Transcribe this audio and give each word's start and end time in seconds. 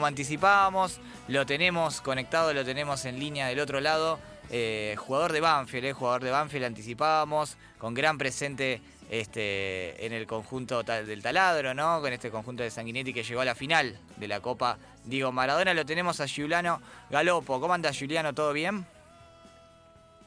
Como 0.00 0.06
anticipábamos, 0.06 0.98
lo 1.28 1.44
tenemos 1.44 2.00
conectado, 2.00 2.54
lo 2.54 2.64
tenemos 2.64 3.04
en 3.04 3.20
línea 3.20 3.48
del 3.48 3.60
otro 3.60 3.82
lado. 3.82 4.18
Eh, 4.48 4.94
jugador 4.96 5.30
de 5.30 5.42
Banfield, 5.42 5.84
eh, 5.84 5.92
jugador 5.92 6.24
de 6.24 6.30
Banfield, 6.30 6.64
anticipábamos, 6.64 7.58
con 7.76 7.92
gran 7.92 8.16
presente 8.16 8.80
este, 9.10 10.06
en 10.06 10.14
el 10.14 10.26
conjunto 10.26 10.82
del 10.82 11.22
taladro, 11.22 11.74
¿no? 11.74 12.00
Con 12.00 12.14
este 12.14 12.30
conjunto 12.30 12.62
de 12.62 12.70
Sanguinetti 12.70 13.12
que 13.12 13.22
llegó 13.22 13.42
a 13.42 13.44
la 13.44 13.54
final 13.54 13.98
de 14.16 14.26
la 14.26 14.40
Copa 14.40 14.78
Diego 15.04 15.32
Maradona. 15.32 15.74
Lo 15.74 15.84
tenemos 15.84 16.18
a 16.20 16.26
Giuliano 16.26 16.80
Galopo. 17.10 17.60
¿Cómo 17.60 17.74
anda 17.74 17.92
Giuliano? 17.92 18.32
¿Todo 18.32 18.54
bien? 18.54 18.86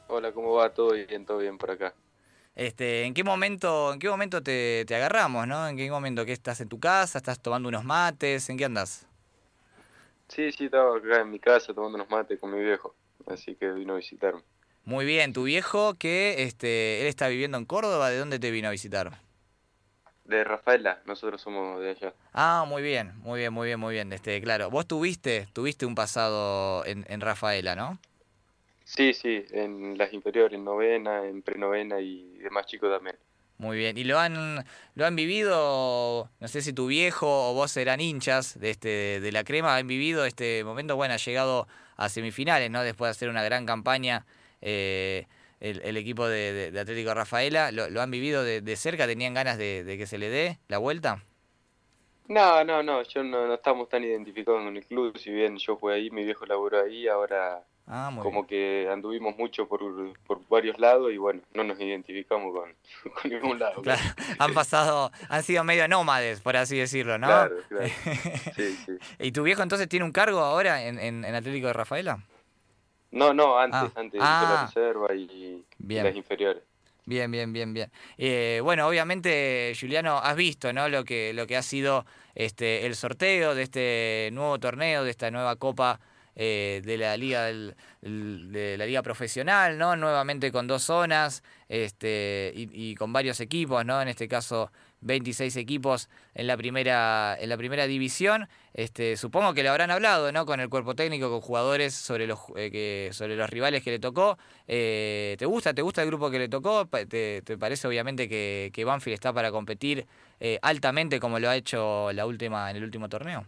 Hola, 0.06 0.30
¿cómo 0.30 0.52
va? 0.52 0.70
Todo 0.70 0.92
bien, 0.92 1.26
todo 1.26 1.38
bien 1.38 1.58
por 1.58 1.72
acá. 1.72 1.92
Este, 2.54 3.06
¿En 3.06 3.12
qué 3.12 3.24
momento, 3.24 3.92
en 3.92 3.98
qué 3.98 4.08
momento 4.08 4.40
te, 4.40 4.84
te 4.86 4.94
agarramos, 4.94 5.48
no? 5.48 5.66
¿En 5.66 5.76
qué 5.76 5.90
momento 5.90 6.24
que 6.24 6.32
estás 6.32 6.60
en 6.60 6.68
tu 6.68 6.78
casa? 6.78 7.18
¿Estás 7.18 7.40
tomando 7.40 7.68
unos 7.68 7.82
mates? 7.82 8.48
¿En 8.48 8.56
qué 8.56 8.66
andas? 8.66 9.08
Sí, 10.34 10.50
sí, 10.50 10.64
estaba 10.64 10.96
acá 10.96 11.20
en 11.20 11.30
mi 11.30 11.38
casa 11.38 11.72
tomando 11.72 11.94
unos 11.94 12.10
mates 12.10 12.40
con 12.40 12.52
mi 12.52 12.60
viejo, 12.60 12.96
así 13.28 13.54
que 13.54 13.70
vino 13.70 13.92
a 13.92 13.96
visitarme. 13.96 14.42
Muy 14.84 15.04
bien, 15.04 15.32
tu 15.32 15.44
viejo 15.44 15.94
que 15.94 16.42
este, 16.42 17.00
él 17.02 17.06
está 17.06 17.28
viviendo 17.28 17.56
en 17.56 17.64
Córdoba, 17.64 18.10
¿de 18.10 18.18
dónde 18.18 18.40
te 18.40 18.50
vino 18.50 18.66
a 18.66 18.72
visitar? 18.72 19.12
De 20.24 20.42
Rafaela, 20.42 21.00
nosotros 21.06 21.40
somos 21.40 21.80
de 21.80 21.90
allá. 21.90 22.14
Ah, 22.32 22.64
muy 22.66 22.82
bien, 22.82 23.12
muy 23.20 23.38
bien, 23.40 23.52
muy 23.52 23.68
bien, 23.68 23.78
muy 23.78 23.94
bien. 23.94 24.12
Este, 24.12 24.40
claro, 24.40 24.70
vos 24.70 24.88
tuviste, 24.88 25.46
tuviste 25.52 25.86
un 25.86 25.94
pasado 25.94 26.84
en, 26.84 27.04
en 27.08 27.20
Rafaela, 27.20 27.76
¿no? 27.76 27.98
Sí, 28.84 29.14
sí, 29.14 29.44
en 29.52 29.96
las 29.96 30.12
inferiores, 30.12 30.58
en 30.58 30.64
novena, 30.64 31.24
en 31.24 31.42
prenovena 31.42 32.00
y 32.00 32.38
demás 32.38 32.66
chicos 32.66 32.90
también. 32.90 33.16
Muy 33.58 33.76
bien. 33.76 33.96
¿Y 33.96 34.04
lo 34.04 34.18
han, 34.18 34.64
lo 34.94 35.06
han 35.06 35.14
vivido, 35.14 36.28
no 36.40 36.48
sé 36.48 36.60
si 36.60 36.72
tu 36.72 36.88
viejo 36.88 37.50
o 37.50 37.54
vos 37.54 37.76
eran 37.76 38.00
hinchas 38.00 38.58
de, 38.58 38.70
este, 38.70 39.20
de 39.20 39.32
la 39.32 39.44
crema, 39.44 39.76
han 39.76 39.86
vivido 39.86 40.24
este 40.24 40.64
momento, 40.64 40.96
bueno, 40.96 41.14
ha 41.14 41.18
llegado 41.18 41.68
a 41.96 42.08
semifinales, 42.08 42.70
¿no? 42.70 42.82
Después 42.82 43.08
de 43.08 43.10
hacer 43.12 43.28
una 43.28 43.44
gran 43.44 43.64
campaña 43.64 44.26
eh, 44.60 45.26
el, 45.60 45.96
equipo 45.96 46.26
de, 46.26 46.76
Atlético 46.78 47.14
Rafaela, 47.14 47.70
¿lo, 47.70 48.00
han 48.00 48.10
vivido 48.10 48.42
de, 48.42 48.76
cerca? 48.76 49.06
¿Tenían 49.06 49.34
ganas 49.34 49.56
de, 49.56 49.94
que 49.96 50.06
se 50.06 50.18
le 50.18 50.28
dé 50.28 50.58
la 50.68 50.78
vuelta? 50.78 51.22
No, 52.26 52.64
no, 52.64 52.82
no, 52.82 53.02
yo 53.02 53.22
no, 53.22 53.46
no 53.46 53.54
estamos 53.54 53.88
tan 53.88 54.02
identificados 54.02 54.62
con 54.62 54.76
el 54.76 54.84
club, 54.84 55.16
si 55.16 55.30
bien 55.30 55.58
yo 55.58 55.76
jugué 55.76 55.94
ahí, 55.94 56.10
mi 56.10 56.24
viejo 56.24 56.46
laburó 56.46 56.82
ahí, 56.82 57.06
ahora 57.06 57.62
Ah, 57.86 58.10
como 58.22 58.46
que 58.46 58.88
anduvimos 58.90 59.36
mucho 59.36 59.68
por, 59.68 59.80
por, 60.26 60.40
varios 60.48 60.78
lados 60.78 61.12
y 61.12 61.18
bueno, 61.18 61.42
no 61.52 61.64
nos 61.64 61.78
identificamos 61.78 62.54
con, 62.54 62.74
con 63.12 63.30
ningún 63.30 63.58
lado. 63.58 63.82
Claro, 63.82 64.00
han 64.38 64.54
pasado, 64.54 65.12
han 65.28 65.42
sido 65.42 65.64
medio 65.64 65.86
nómades, 65.86 66.40
por 66.40 66.56
así 66.56 66.78
decirlo, 66.78 67.18
¿no? 67.18 67.26
Claro, 67.26 67.56
claro. 67.68 67.86
Sí, 68.56 68.74
sí. 68.86 68.92
¿Y 69.18 69.32
tu 69.32 69.42
viejo 69.42 69.62
entonces 69.62 69.86
tiene 69.86 70.06
un 70.06 70.12
cargo 70.12 70.38
ahora 70.38 70.82
en, 70.82 70.98
en, 70.98 71.24
Atlético 71.34 71.66
de 71.66 71.72
Rafaela? 71.74 72.20
No, 73.10 73.34
no, 73.34 73.58
antes, 73.58 73.80
ah. 73.80 73.92
antes 73.96 74.12
de 74.12 74.18
la 74.18 74.62
ah. 74.62 74.66
reserva 74.66 75.14
y, 75.14 75.66
las 75.86 76.16
inferiores. 76.16 76.62
Bien, 77.04 77.30
bien, 77.30 77.52
bien, 77.52 77.74
bien. 77.74 77.90
Eh, 78.16 78.60
bueno, 78.62 78.88
obviamente, 78.88 79.74
Juliano, 79.78 80.16
has 80.16 80.36
visto, 80.36 80.72
¿no? 80.72 80.88
Lo 80.88 81.04
que, 81.04 81.34
lo 81.34 81.46
que 81.46 81.58
ha 81.58 81.62
sido 81.62 82.06
este, 82.34 82.86
el 82.86 82.94
sorteo 82.94 83.54
de 83.54 83.62
este 83.62 84.30
nuevo 84.32 84.58
torneo, 84.58 85.04
de 85.04 85.10
esta 85.10 85.30
nueva 85.30 85.56
Copa 85.56 86.00
eh, 86.36 86.82
de 86.84 86.98
la 86.98 87.16
liga 87.16 87.44
de 87.44 88.76
la 88.76 88.86
liga 88.86 89.02
profesional, 89.02 89.78
¿no? 89.78 89.94
Nuevamente 89.94 90.50
con 90.50 90.66
dos 90.66 90.82
zonas 90.82 91.44
este, 91.68 92.52
y, 92.54 92.94
con 92.96 93.12
varios 93.12 93.40
equipos, 93.40 93.84
¿no? 93.86 94.02
En 94.02 94.08
este 94.08 94.26
caso 94.26 94.72
26 95.02 95.56
equipos 95.56 96.08
en 96.34 96.48
la 96.48 96.56
primera, 96.56 97.36
en 97.38 97.48
la 97.48 97.56
primera 97.56 97.86
división. 97.86 98.48
Este, 98.72 99.16
supongo 99.16 99.54
que 99.54 99.62
le 99.62 99.68
habrán 99.68 99.92
hablado, 99.92 100.32
¿no? 100.32 100.44
Con 100.44 100.58
el 100.58 100.68
cuerpo 100.68 100.96
técnico, 100.96 101.30
con 101.30 101.40
jugadores 101.40 101.94
sobre 101.94 102.26
los 102.26 102.40
eh, 102.56 102.70
que, 102.72 103.10
sobre 103.12 103.36
los 103.36 103.48
rivales 103.48 103.84
que 103.84 103.92
le 103.92 104.00
tocó. 104.00 104.36
Eh, 104.66 105.36
¿Te 105.38 105.46
gusta? 105.46 105.72
¿Te 105.72 105.82
gusta 105.82 106.02
el 106.02 106.08
grupo 106.08 106.30
que 106.30 106.40
le 106.40 106.48
tocó? 106.48 106.86
¿Te, 106.86 107.42
parece 107.60 107.86
obviamente 107.86 108.28
que, 108.28 108.70
que 108.72 108.84
Banfield 108.84 109.14
está 109.14 109.32
para 109.32 109.52
competir 109.52 110.06
altamente 110.62 111.20
como 111.20 111.38
lo 111.38 111.48
ha 111.48 111.56
hecho 111.56 112.12
la 112.12 112.26
última, 112.26 112.70
en 112.70 112.76
el 112.76 112.84
último 112.84 113.08
torneo? 113.08 113.46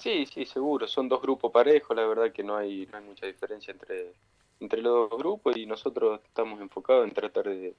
Sí, 0.00 0.24
sí, 0.24 0.46
seguro. 0.46 0.88
Son 0.88 1.10
dos 1.10 1.20
grupos 1.20 1.52
parejos, 1.52 1.94
la 1.94 2.06
verdad 2.06 2.32
que 2.32 2.42
no 2.42 2.56
hay, 2.56 2.86
no 2.90 2.96
hay 2.96 3.04
mucha 3.04 3.26
diferencia 3.26 3.72
entre, 3.72 4.14
entre 4.58 4.80
los 4.80 5.10
dos 5.10 5.18
grupos 5.18 5.54
y 5.58 5.66
nosotros 5.66 6.20
estamos 6.24 6.58
enfocados 6.62 7.06
en 7.06 7.12
tratar 7.12 7.44
de, 7.44 7.74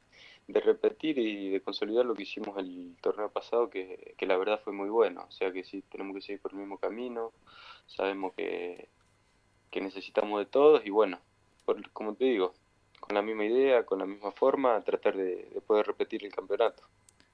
repetir 0.47 1.17
y 1.17 1.49
de 1.49 1.61
consolidar 1.61 2.05
lo 2.05 2.13
que 2.13 2.23
hicimos 2.23 2.59
el 2.59 2.95
torneo 3.01 3.29
pasado, 3.31 3.71
que, 3.71 4.13
que, 4.17 4.27
la 4.27 4.37
verdad 4.37 4.61
fue 4.63 4.71
muy 4.71 4.89
bueno. 4.89 5.25
O 5.27 5.31
sea 5.31 5.51
que 5.51 5.63
sí, 5.63 5.81
tenemos 5.89 6.15
que 6.15 6.21
seguir 6.21 6.41
por 6.41 6.51
el 6.51 6.59
mismo 6.59 6.77
camino, 6.77 7.31
sabemos 7.87 8.33
que, 8.35 8.87
que 9.71 9.81
necesitamos 9.81 10.39
de 10.39 10.45
todos 10.45 10.85
y 10.85 10.91
bueno, 10.91 11.19
por, 11.65 11.89
como 11.91 12.13
te 12.13 12.25
digo, 12.25 12.53
con 12.99 13.15
la 13.15 13.23
misma 13.23 13.45
idea, 13.45 13.83
con 13.83 13.97
la 13.97 14.05
misma 14.05 14.31
forma, 14.31 14.79
tratar 14.81 15.17
de 15.17 15.59
poder 15.65 15.87
repetir 15.87 16.23
el 16.23 16.31
campeonato. 16.31 16.83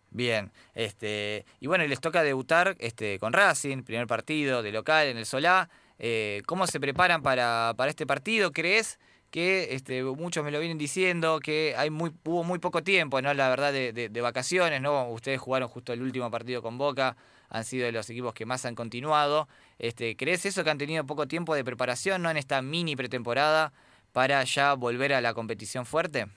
Bien, 0.09 0.51
este, 0.73 1.45
y 1.59 1.68
bueno, 1.68 1.85
les 1.85 2.00
toca 2.00 2.23
debutar 2.23 2.75
este, 2.79 3.19
con 3.19 3.34
Racing, 3.34 3.84
primer 3.84 4.07
partido 4.07 4.63
de 4.63 4.72
local 4.72 5.07
en 5.07 5.18
el 5.18 5.25
Solá. 5.25 5.69
Eh, 6.00 6.41
¿Cómo 6.45 6.66
se 6.68 6.79
preparan 6.79 7.22
para, 7.22 7.73
para 7.75 7.90
este 7.90 8.06
partido? 8.06 8.51
¿Crees 8.51 9.00
que 9.31 9.75
este, 9.75 10.03
muchos 10.03 10.44
me 10.44 10.51
lo 10.51 10.59
vienen 10.59 10.78
diciendo 10.78 11.40
que 11.40 11.75
hay 11.78 11.90
muy, 11.90 12.12
hubo 12.23 12.44
muy 12.44 12.59
poco 12.59 12.84
tiempo, 12.84 13.22
¿no? 13.22 13.34
La 13.34 13.50
verdad, 13.50 13.73
de, 13.73 13.91
de, 13.91 14.22
vacaciones, 14.22 14.81
¿no? 14.81 15.09
Ustedes 15.09 15.40
jugaron 15.40 15.67
justo 15.67 15.91
el 15.91 16.01
último 16.01 16.31
partido 16.31 16.62
con 16.62 16.78
Boca, 16.78 17.17
han 17.50 17.66
sido 17.66 17.85
de 17.85 17.91
los 17.91 18.09
equipos 18.09 18.34
que 18.34 18.46
más 18.46 18.66
han 18.66 18.75
continuado. 18.75 19.50
Este, 19.79 20.16
¿Crees 20.16 20.46
eso 20.46 20.63
que 20.63 20.69
han 20.69 20.78
tenido 20.78 21.06
poco 21.06 21.28
tiempo 21.28 21.56
de 21.56 21.66
preparación, 21.66 22.22
¿no? 22.22 22.31
En 22.31 22.38
esta 22.38 22.62
mini 22.62 22.96
pretemporada 22.96 23.73
para 24.13 24.44
ya 24.44 24.73
volver 24.73 25.13
a 25.13 25.22
la 25.22 25.34
competición 25.34 25.85
fuerte? 25.85 26.28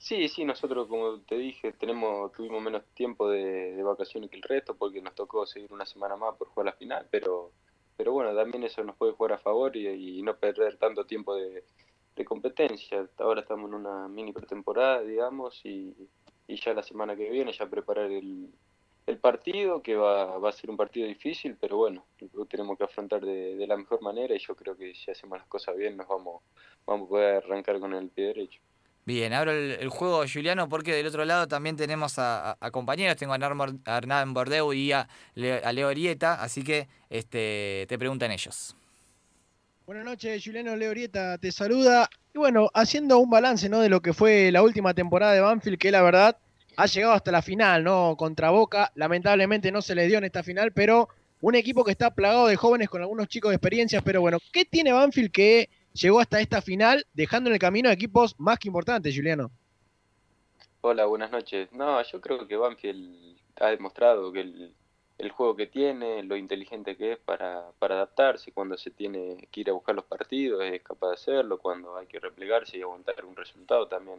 Sí, 0.00 0.28
sí, 0.28 0.44
nosotros 0.46 0.88
como 0.88 1.20
te 1.20 1.36
dije, 1.36 1.72
tenemos 1.72 2.32
tuvimos 2.32 2.62
menos 2.62 2.82
tiempo 2.94 3.28
de, 3.28 3.82
vacaciones 3.82 4.30
que 4.30 4.36
el 4.36 4.42
resto 4.42 4.74
porque 4.74 5.02
nos 5.02 5.14
tocó 5.14 5.44
seguir 5.44 5.72
una 5.74 5.84
semana 5.84 6.16
más 6.16 6.36
por 6.36 6.48
jugar 6.48 6.66
la 6.66 6.72
final, 6.72 7.06
pero 7.10 7.52
pero 7.98 8.12
bueno, 8.12 8.34
también 8.34 8.64
eso 8.64 8.82
nos 8.82 8.96
puede 8.96 9.12
jugar 9.12 9.34
a 9.34 9.38
favor 9.38 9.76
y, 9.76 10.22
no 10.22 10.34
perder 10.38 10.78
tanto 10.78 11.04
tiempo 11.04 11.34
de, 11.36 11.64
competencia. 12.24 13.08
Ahora 13.18 13.42
estamos 13.42 13.68
en 13.68 13.74
una 13.74 14.08
mini 14.08 14.32
pretemporada, 14.32 15.02
digamos, 15.02 15.60
y, 15.64 15.94
ya 16.48 16.74
la 16.74 16.82
semana 16.82 17.16
que 17.16 17.30
viene 17.30 17.52
ya 17.52 17.68
preparar 17.68 18.10
el, 18.10 18.50
el 19.06 19.18
partido, 19.18 19.82
que 19.82 19.96
va, 19.96 20.38
va 20.38 20.48
a 20.50 20.52
ser 20.52 20.70
un 20.70 20.76
partido 20.78 21.06
difícil, 21.06 21.56
pero 21.60 21.76
bueno, 21.76 22.06
tenemos 22.48 22.78
que 22.78 22.84
afrontar 22.84 23.20
de, 23.24 23.56
de 23.56 23.66
la 23.66 23.76
mejor 23.76 24.00
manera 24.02 24.34
y 24.34 24.38
yo 24.38 24.54
creo 24.56 24.76
que 24.76 24.94
si 24.94 25.10
hacemos 25.10 25.38
las 25.38 25.48
cosas 25.48 25.76
bien 25.76 25.96
nos 25.96 26.08
vamos, 26.08 26.42
vamos 26.86 27.06
a 27.06 27.10
poder 27.10 27.36
arrancar 27.44 27.80
con 27.80 27.94
el 27.94 28.08
pie 28.08 28.26
derecho. 28.28 28.60
Bien, 29.10 29.32
abro 29.32 29.50
el, 29.50 29.88
juego, 29.88 30.22
Juliano, 30.32 30.68
porque 30.68 30.94
del 30.94 31.08
otro 31.08 31.24
lado 31.24 31.48
también 31.48 31.74
tenemos 31.74 32.14
a, 32.18 32.56
compañeros. 32.70 33.16
Tengo 33.16 33.32
a 33.32 33.96
Hernán 33.96 34.32
Bordeu 34.32 34.72
y 34.72 34.92
a, 34.92 35.08
Leo 35.34 35.88
Orieta, 35.88 36.40
así 36.40 36.62
que 36.62 36.86
este, 37.08 37.86
te 37.88 37.98
preguntan 37.98 38.30
ellos. 38.30 38.76
Buenas 39.84 40.04
noches, 40.04 40.40
Juliano 40.44 40.76
Leorieta 40.76 41.38
te 41.38 41.50
saluda. 41.50 42.08
Y 42.32 42.38
bueno, 42.38 42.70
haciendo 42.72 43.18
un 43.18 43.28
balance 43.28 43.68
¿no? 43.68 43.80
de 43.80 43.88
lo 43.88 44.00
que 44.00 44.12
fue 44.12 44.52
la 44.52 44.62
última 44.62 44.94
temporada 44.94 45.32
de 45.32 45.40
Banfield, 45.40 45.78
que 45.78 45.90
la 45.90 46.02
verdad 46.02 46.36
ha 46.76 46.86
llegado 46.86 47.14
hasta 47.14 47.32
la 47.32 47.42
final, 47.42 47.82
¿no? 47.82 48.14
Contra 48.16 48.50
Boca. 48.50 48.92
Lamentablemente 48.94 49.72
no 49.72 49.82
se 49.82 49.96
le 49.96 50.06
dio 50.06 50.18
en 50.18 50.24
esta 50.24 50.44
final, 50.44 50.70
pero 50.70 51.08
un 51.40 51.56
equipo 51.56 51.82
que 51.82 51.90
está 51.90 52.14
plagado 52.14 52.46
de 52.46 52.54
jóvenes 52.54 52.88
con 52.88 53.02
algunos 53.02 53.26
chicos 53.26 53.50
de 53.50 53.56
experiencias. 53.56 54.04
Pero 54.04 54.20
bueno, 54.20 54.38
¿qué 54.52 54.64
tiene 54.64 54.92
Banfield 54.92 55.32
que 55.32 55.68
llegó 55.92 56.20
hasta 56.20 56.40
esta 56.40 56.62
final, 56.62 57.04
dejando 57.12 57.48
en 57.48 57.54
el 57.54 57.60
camino 57.60 57.90
equipos 57.90 58.34
más 58.38 58.58
que 58.58 58.68
importantes, 58.68 59.14
Juliano. 59.14 59.50
Hola, 60.82 61.06
buenas 61.06 61.30
noches. 61.30 61.70
No, 61.72 62.02
yo 62.02 62.20
creo 62.20 62.46
que 62.46 62.56
Banfield 62.56 63.36
ha 63.56 63.68
demostrado 63.68 64.32
que 64.32 64.40
el, 64.40 64.74
el 65.18 65.30
juego 65.30 65.54
que 65.54 65.66
tiene, 65.66 66.22
lo 66.22 66.36
inteligente 66.36 66.96
que 66.96 67.12
es 67.12 67.18
para, 67.18 67.70
para 67.78 67.96
adaptarse, 67.96 68.52
cuando 68.52 68.78
se 68.78 68.90
tiene 68.90 69.46
que 69.50 69.60
ir 69.60 69.70
a 69.70 69.74
buscar 69.74 69.94
los 69.94 70.06
partidos, 70.06 70.62
es 70.64 70.82
capaz 70.82 71.08
de 71.08 71.14
hacerlo, 71.14 71.58
cuando 71.58 71.96
hay 71.96 72.06
que 72.06 72.18
replegarse 72.18 72.78
y 72.78 72.82
aguantar 72.82 73.22
un 73.26 73.36
resultado, 73.36 73.86
también 73.86 74.18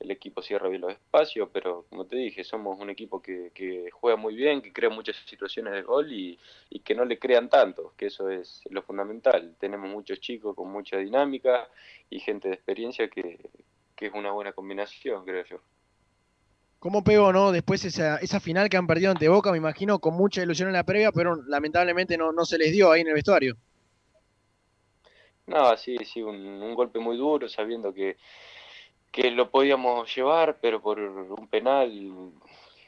el 0.00 0.10
equipo 0.10 0.42
cierra 0.42 0.68
bien 0.68 0.80
los 0.80 0.92
espacios, 0.92 1.48
pero 1.52 1.84
como 1.90 2.06
te 2.06 2.16
dije, 2.16 2.42
somos 2.42 2.80
un 2.80 2.88
equipo 2.88 3.20
que, 3.20 3.50
que 3.54 3.90
juega 3.92 4.16
muy 4.16 4.34
bien, 4.34 4.62
que 4.62 4.72
crea 4.72 4.88
muchas 4.88 5.16
situaciones 5.26 5.74
de 5.74 5.82
gol 5.82 6.10
y, 6.10 6.38
y, 6.70 6.80
que 6.80 6.94
no 6.94 7.04
le 7.04 7.18
crean 7.18 7.50
tanto, 7.50 7.92
que 7.98 8.06
eso 8.06 8.30
es 8.30 8.62
lo 8.70 8.82
fundamental. 8.82 9.54
Tenemos 9.60 9.90
muchos 9.90 10.18
chicos 10.20 10.56
con 10.56 10.72
mucha 10.72 10.96
dinámica 10.96 11.68
y 12.08 12.18
gente 12.18 12.48
de 12.48 12.54
experiencia 12.54 13.08
que, 13.08 13.38
que 13.94 14.06
es 14.06 14.12
una 14.14 14.32
buena 14.32 14.52
combinación, 14.52 15.22
creo 15.24 15.44
yo. 15.44 15.60
¿Cómo 16.78 17.04
pegó, 17.04 17.30
no? 17.30 17.52
Después 17.52 17.84
esa, 17.84 18.16
esa 18.16 18.40
final 18.40 18.70
que 18.70 18.78
han 18.78 18.86
perdido 18.86 19.10
ante 19.10 19.28
Boca, 19.28 19.52
me 19.52 19.58
imagino, 19.58 19.98
con 19.98 20.14
mucha 20.14 20.42
ilusión 20.42 20.68
en 20.68 20.74
la 20.74 20.84
previa, 20.84 21.12
pero 21.12 21.36
lamentablemente 21.42 22.16
no, 22.16 22.32
no 22.32 22.46
se 22.46 22.56
les 22.56 22.72
dio 22.72 22.90
ahí 22.90 23.02
en 23.02 23.08
el 23.08 23.14
vestuario. 23.14 23.54
No, 25.46 25.76
sí, 25.76 25.98
sí, 26.04 26.22
un 26.22 26.74
golpe 26.74 27.00
muy 27.00 27.18
duro, 27.18 27.48
sabiendo 27.50 27.92
que, 27.92 28.16
que 29.10 29.30
lo 29.30 29.50
podíamos 29.50 30.14
llevar, 30.14 30.58
pero 30.60 30.80
por 30.80 30.98
un 30.98 31.48
penal 31.48 31.90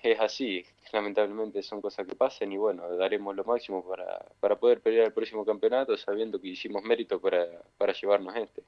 es 0.02 0.20
así. 0.20 0.64
lamentablemente 0.92 1.62
son 1.62 1.80
cosas 1.80 2.06
que 2.06 2.14
pasan 2.14 2.52
y 2.52 2.56
bueno, 2.56 2.88
daremos 2.96 3.34
lo 3.34 3.44
máximo 3.44 3.84
para, 3.84 4.24
para 4.40 4.56
poder 4.56 4.80
pelear 4.80 5.06
el 5.06 5.12
próximo 5.12 5.44
campeonato 5.44 5.96
sabiendo 5.96 6.40
que 6.40 6.48
hicimos 6.48 6.82
mérito 6.82 7.20
para, 7.20 7.46
para 7.78 7.92
llevarnos 7.92 8.34
este. 8.36 8.62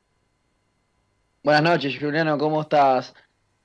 Buenas 1.43 1.63
noches, 1.63 1.99
Juliano, 1.99 2.39
¿cómo 2.39 2.63
estás? 2.63 3.15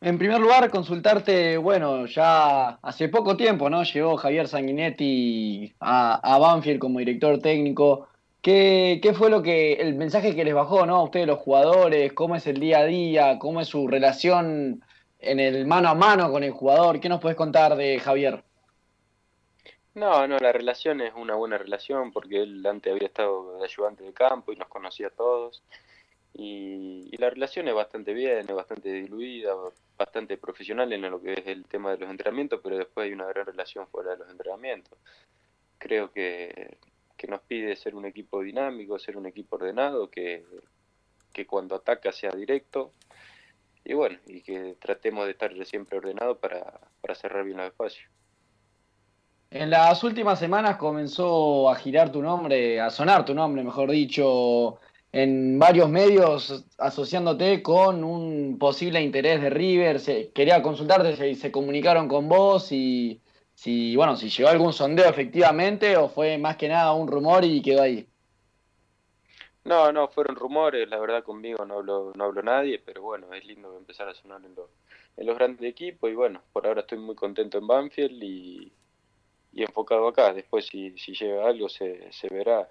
En 0.02 0.18
primer 0.18 0.40
lugar, 0.40 0.70
consultarte, 0.70 1.58
bueno, 1.58 2.06
ya 2.06 2.70
hace 2.82 3.10
poco 3.10 3.36
tiempo, 3.36 3.70
¿no? 3.70 3.84
Llegó 3.84 4.16
Javier 4.18 4.48
Sanguinetti 4.48 5.74
a, 5.80 6.36
a 6.36 6.38
Banfield 6.38 6.80
como 6.80 7.00
director 7.00 7.40
técnico. 7.40 8.08
¿Qué, 8.42 9.00
¿Qué, 9.04 9.14
fue 9.14 9.30
lo 9.30 9.42
que, 9.42 9.74
el 9.74 9.96
mensaje 9.96 10.36
que 10.36 10.46
les 10.46 10.54
bajó, 10.54 10.86
¿no? 10.86 10.96
A 10.96 11.04
ustedes 11.04 11.28
los 11.28 11.40
jugadores, 11.40 12.14
cómo 12.14 12.36
es 12.36 12.48
el 12.48 12.60
día 12.60 12.80
a 12.80 12.86
día, 12.86 13.38
cómo 13.40 13.60
es 13.60 13.68
su 13.68 13.88
relación 13.88 14.82
en 15.20 15.40
el 15.40 15.68
mano 15.68 15.90
a 15.90 15.96
mano 15.96 16.32
con 16.32 16.44
el 16.44 16.52
jugador. 16.52 17.00
¿Qué 17.00 17.10
nos 17.10 17.20
puedes 17.20 17.38
contar 17.38 17.76
de 17.76 18.00
Javier? 18.00 18.44
No, 19.96 20.28
no, 20.28 20.38
la 20.38 20.54
relación 20.54 21.02
es 21.02 21.14
una 21.16 21.36
buena 21.36 21.58
relación 21.58 22.12
porque 22.14 22.42
él 22.44 22.66
antes 22.66 22.94
había 22.94 23.08
estado 23.08 23.58
de 23.58 23.66
ayudante 23.66 24.04
de 24.04 24.14
campo 24.14 24.54
y 24.54 24.56
nos 24.56 24.70
conocía 24.70 25.08
a 25.08 25.12
todos. 25.12 25.62
Y, 26.34 27.16
la 27.18 27.30
relación 27.30 27.68
es 27.68 27.74
bastante 27.74 28.14
bien, 28.14 28.40
es 28.40 28.56
bastante 28.56 28.94
diluida, 28.94 29.54
bastante 29.98 30.38
profesional 30.38 30.94
en 30.94 31.02
lo 31.02 31.22
que 31.22 31.34
es 31.34 31.48
el 31.48 31.66
tema 31.66 31.92
de 31.92 31.98
los 31.98 32.10
entrenamientos, 32.10 32.62
pero 32.64 32.78
después 32.78 33.06
hay 33.06 33.14
una 33.14 33.26
gran 33.26 33.46
relación 33.46 33.88
fuera 33.88 34.12
de 34.12 34.18
los 34.18 34.30
entrenamientos. 34.30 34.98
Creo 35.78 36.12
que, 36.14 36.78
que 37.20 37.28
nos 37.28 37.42
pide 37.42 37.76
ser 37.76 37.96
un 37.96 38.06
equipo 38.06 38.42
dinámico, 38.42 38.98
ser 38.98 39.18
un 39.18 39.26
equipo 39.26 39.58
ordenado, 39.58 40.10
que, 40.10 40.46
que 41.34 41.46
cuando 41.46 41.76
ataca 41.76 42.14
sea 42.14 42.32
directo, 42.32 42.94
y 43.84 43.94
bueno, 43.94 44.18
y 44.26 44.42
que 44.42 44.78
tratemos 44.80 45.26
de 45.26 45.32
estar 45.34 45.54
siempre 45.66 45.98
ordenado 45.98 46.38
para, 46.40 46.80
para 47.02 47.16
cerrar 47.16 47.44
bien 47.44 47.58
los 47.58 47.68
espacios. 47.68 48.10
En 49.52 49.70
las 49.70 50.02
últimas 50.04 50.40
semanas 50.40 50.78
comenzó 50.78 51.70
a 51.70 51.76
girar 51.76 52.10
tu 52.10 52.22
nombre, 52.22 52.80
a 52.80 52.90
sonar 52.90 53.26
tu 53.26 53.34
nombre, 53.34 53.64
mejor 53.64 53.92
dicho, 53.92 54.80
en 55.12 55.60
varios 55.60 55.90
medios 55.90 56.66
asociándote 56.78 57.62
con 57.62 58.02
un 58.06 58.58
posible 58.58 59.02
interés 59.02 59.42
de 59.42 59.50
River. 59.50 60.00
Quería 60.34 60.62
consultarte 60.62 61.18
si 61.18 61.36
se 61.36 61.52
comunicaron 61.52 62.08
con 62.08 62.30
vos 62.30 62.72
y 62.72 63.20
si, 63.60 63.94
bueno, 63.98 64.16
si 64.16 64.30
llegó 64.30 64.48
algún 64.48 64.72
sondeo 64.72 65.10
efectivamente 65.10 65.98
o 65.98 66.08
fue 66.08 66.38
más 66.38 66.56
que 66.56 66.70
nada 66.70 66.94
un 66.94 67.10
rumor 67.10 67.44
y 67.44 67.62
quedó 67.62 67.82
ahí. 67.82 68.08
No, 69.66 69.92
no, 69.92 70.08
fueron 70.08 70.38
rumores, 70.38 70.88
la 70.88 70.98
verdad 70.98 71.26
conmigo 71.26 71.66
no 71.66 71.80
habló, 71.80 72.14
no 72.16 72.24
habló 72.24 72.42
nadie, 72.42 72.80
pero 72.80 73.02
bueno, 73.02 73.34
es 73.34 73.44
lindo 73.44 73.78
empezar 73.78 74.08
a 74.08 74.14
sonar 74.14 74.46
en, 74.46 74.56
los, 74.56 74.70
en 75.18 75.28
los 75.28 75.36
grandes 75.36 75.70
equipos 75.70 76.10
y 76.10 76.14
bueno, 76.14 76.42
por 76.54 76.66
ahora 76.66 76.80
estoy 76.80 77.00
muy 77.00 77.16
contento 77.16 77.58
en 77.58 77.68
Banfield 77.68 78.24
y, 78.24 78.72
y 79.52 79.62
enfocado 79.62 80.08
acá. 80.08 80.32
Después 80.34 80.66
si, 80.66 80.98
si 80.98 81.14
llega 81.14 81.46
algo 81.46 81.68
se, 81.68 82.14
se 82.14 82.30
verá. 82.30 82.66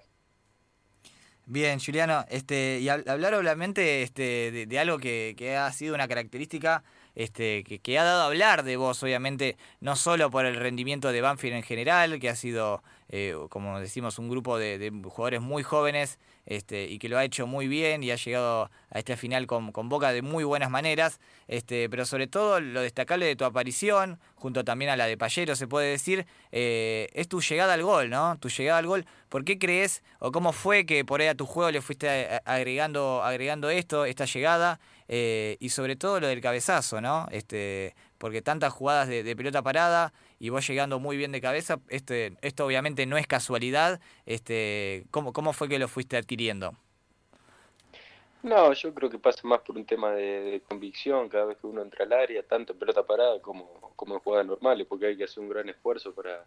Bien, 1.51 1.79
Juliano, 1.79 2.25
este, 2.29 2.77
y 2.79 2.89
hablar 2.89 3.33
obviamente 3.33 4.03
este, 4.03 4.51
de, 4.51 4.67
de 4.67 4.79
algo 4.79 4.99
que, 4.99 5.33
que, 5.35 5.57
ha 5.57 5.71
sido 5.71 5.95
una 5.95 6.07
característica 6.07 6.83
este, 7.15 7.63
que, 7.63 7.79
que, 7.79 7.97
ha 7.97 8.03
dado 8.03 8.21
a 8.21 8.25
hablar 8.27 8.61
de 8.61 8.77
vos, 8.77 9.01
obviamente, 9.01 9.57
no 9.81 9.95
solo 9.95 10.29
por 10.29 10.45
el 10.45 10.53
rendimiento 10.57 11.11
de 11.11 11.21
Banfield 11.21 11.55
en 11.55 11.63
general, 11.63 12.19
que 12.19 12.29
ha 12.29 12.35
sido, 12.35 12.83
eh, 13.07 13.33
como 13.49 13.79
decimos, 13.79 14.19
un 14.19 14.29
grupo 14.29 14.59
de, 14.59 14.77
de 14.77 14.91
jugadores 14.91 15.41
muy 15.41 15.63
jóvenes 15.63 16.19
este, 16.49 16.87
y 16.87 16.97
que 16.97 17.07
lo 17.07 17.17
ha 17.17 17.23
hecho 17.23 17.45
muy 17.45 17.67
bien 17.67 18.03
y 18.03 18.09
ha 18.09 18.15
llegado 18.15 18.71
a 18.89 18.99
esta 18.99 19.15
final 19.15 19.45
con, 19.45 19.71
con 19.71 19.87
Boca 19.87 20.11
de 20.11 20.23
muy 20.23 20.43
buenas 20.43 20.71
maneras, 20.71 21.19
este, 21.47 21.87
pero 21.89 22.05
sobre 22.05 22.25
todo 22.25 22.59
lo 22.59 22.81
destacable 22.81 23.27
de 23.27 23.35
tu 23.35 23.45
aparición, 23.45 24.19
junto 24.35 24.65
también 24.65 24.89
a 24.89 24.97
la 24.97 25.05
de 25.05 25.15
Payero, 25.15 25.55
se 25.55 25.67
puede 25.67 25.91
decir, 25.91 26.25
eh, 26.51 27.07
es 27.13 27.27
tu 27.27 27.39
llegada 27.39 27.73
al 27.73 27.83
gol, 27.83 28.09
¿no? 28.09 28.37
Tu 28.39 28.49
llegada 28.49 28.79
al 28.79 28.87
gol. 28.87 29.05
¿Por 29.29 29.45
qué 29.45 29.59
crees 29.59 30.01
o 30.17 30.31
cómo 30.31 30.51
fue 30.51 30.87
que 30.87 31.05
por 31.05 31.21
ahí 31.21 31.27
a 31.27 31.35
tu 31.35 31.45
juego 31.45 31.69
le 31.69 31.81
fuiste 31.81 32.41
agregando, 32.45 33.21
agregando 33.23 33.69
esto, 33.69 34.05
esta 34.05 34.25
llegada? 34.25 34.79
Eh, 35.11 35.57
y 35.59 35.69
sobre 35.69 35.95
todo 35.95 36.19
lo 36.19 36.27
del 36.27 36.39
cabezazo, 36.39 37.01
¿no? 37.01 37.27
Este, 37.31 37.95
porque 38.19 38.43
tantas 38.43 38.71
jugadas 38.71 39.07
de, 39.07 39.23
de, 39.23 39.35
pelota 39.35 39.63
parada 39.63 40.13
y 40.37 40.49
vos 40.49 40.67
llegando 40.67 40.99
muy 40.99 41.17
bien 41.17 41.31
de 41.31 41.41
cabeza, 41.41 41.79
este, 41.87 42.37
esto 42.43 42.63
obviamente 42.63 43.07
no 43.07 43.17
es 43.17 43.25
casualidad. 43.25 43.99
Este, 44.27 45.05
¿cómo, 45.09 45.33
¿Cómo 45.33 45.51
fue 45.51 45.67
que 45.67 45.79
lo 45.79 45.87
fuiste 45.87 46.15
adquiriendo? 46.15 46.75
No, 48.43 48.71
yo 48.71 48.93
creo 48.93 49.09
que 49.09 49.17
pasa 49.17 49.41
más 49.47 49.61
por 49.61 49.77
un 49.77 49.85
tema 49.85 50.11
de, 50.11 50.41
de, 50.51 50.61
convicción 50.61 51.27
cada 51.27 51.45
vez 51.45 51.57
que 51.57 51.65
uno 51.65 51.81
entra 51.81 52.05
al 52.05 52.13
área, 52.13 52.43
tanto 52.43 52.73
en 52.73 52.79
pelota 52.79 53.03
parada 53.03 53.41
como, 53.41 53.91
como 53.95 54.13
en 54.13 54.19
jugadas 54.21 54.45
normales, 54.45 54.85
porque 54.87 55.07
hay 55.07 55.17
que 55.17 55.23
hacer 55.23 55.41
un 55.41 55.49
gran 55.49 55.67
esfuerzo 55.69 56.13
para, 56.13 56.45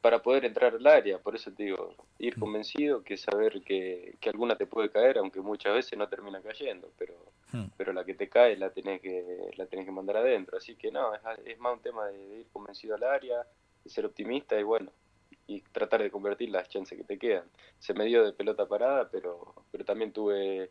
para 0.00 0.20
poder 0.20 0.44
entrar 0.44 0.74
al 0.74 0.86
área. 0.86 1.18
Por 1.18 1.36
eso 1.36 1.52
te 1.52 1.62
digo, 1.62 1.94
ir 2.18 2.36
convencido 2.40 3.04
que 3.04 3.16
saber 3.16 3.62
que, 3.62 4.16
que 4.20 4.30
alguna 4.30 4.56
te 4.56 4.66
puede 4.66 4.90
caer, 4.90 5.16
aunque 5.18 5.40
muchas 5.40 5.74
veces 5.74 5.96
no 5.96 6.08
termina 6.08 6.42
cayendo, 6.42 6.90
pero, 6.98 7.14
hmm. 7.52 7.66
pero 7.76 7.92
la 7.92 8.04
que 8.04 8.14
te 8.14 8.28
cae 8.28 8.56
la 8.56 8.70
tenés 8.70 9.00
que, 9.00 9.50
la 9.56 9.66
tenés 9.66 9.86
que 9.86 9.92
mandar 9.92 10.18
adentro. 10.18 10.56
Así 10.56 10.76
que 10.76 10.90
no, 10.90 11.14
es, 11.14 11.20
es 11.44 11.58
más 11.58 11.74
un 11.74 11.82
tema 11.82 12.06
de, 12.06 12.26
de, 12.28 12.40
ir 12.40 12.48
convencido 12.52 12.94
al 12.94 13.04
área, 13.04 13.46
de 13.84 13.90
ser 13.90 14.06
optimista 14.06 14.58
y 14.58 14.62
bueno, 14.62 14.90
y 15.46 15.62
tratar 15.72 16.02
de 16.02 16.10
convertir 16.10 16.50
las 16.50 16.68
chances 16.68 16.96
que 16.96 17.04
te 17.04 17.18
quedan. 17.18 17.44
Se 17.78 17.94
me 17.94 18.04
dio 18.04 18.24
de 18.24 18.32
pelota 18.32 18.66
parada, 18.66 19.08
pero, 19.10 19.54
pero 19.70 19.84
también 19.84 20.12
tuve 20.12 20.70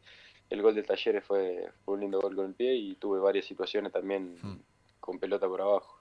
el 0.49 0.61
gol 0.61 0.75
del 0.75 0.85
Talleres 0.85 1.23
fue, 1.23 1.71
fue 1.85 1.95
un 1.95 2.01
lindo 2.01 2.19
gol 2.19 2.35
con 2.35 2.47
el 2.47 2.53
pie 2.53 2.75
y 2.75 2.95
tuve 2.95 3.19
varias 3.19 3.45
situaciones 3.45 3.91
también 3.91 4.37
hmm. 4.41 4.59
con 4.99 5.19
pelota 5.19 5.47
por 5.47 5.61
abajo. 5.61 5.99